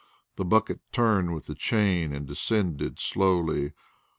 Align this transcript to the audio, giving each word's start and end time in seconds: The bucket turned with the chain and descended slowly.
The 0.35 0.45
bucket 0.45 0.79
turned 0.91 1.31
with 1.35 1.45
the 1.45 1.53
chain 1.53 2.11
and 2.11 2.25
descended 2.25 2.99
slowly. 2.99 3.73